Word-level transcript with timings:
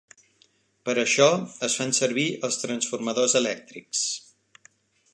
Per 0.89 0.93
a 0.95 1.01
això 1.07 1.27
es 1.69 1.77
fan 1.81 1.95
servir 1.99 2.25
els 2.49 2.59
transformadors 2.65 3.39
elèctrics. 3.45 4.07